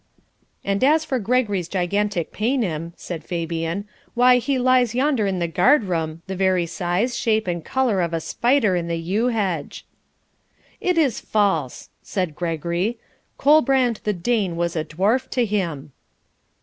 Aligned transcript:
'And 0.65 0.83
as 0.83 1.05
for 1.05 1.19
Gregory's 1.19 1.67
gigantic 1.67 2.31
paynim,' 2.33 2.93
said 2.97 3.23
Fabian, 3.23 3.87
'why, 4.15 4.37
he 4.37 4.57
lies 4.57 4.95
yonder 4.95 5.27
in 5.27 5.37
the 5.37 5.47
guard 5.47 5.83
room, 5.83 6.23
the 6.25 6.35
very 6.35 6.65
size, 6.65 7.15
shape, 7.15 7.45
and 7.45 7.63
colour 7.63 8.01
of 8.01 8.11
a 8.11 8.19
spider 8.19 8.75
in 8.75 8.89
a 8.89 8.95
yew 8.95 9.27
hedge.' 9.27 9.85
'It 10.79 10.97
is 10.97 11.19
false!' 11.19 11.91
said 12.01 12.33
Gregory. 12.35 12.97
'Colbrand 13.37 13.99
the 14.03 14.11
Dane 14.13 14.55
was 14.55 14.75
a 14.75 14.83
dwarf 14.83 15.29
to 15.29 15.45
him.' 15.45 15.91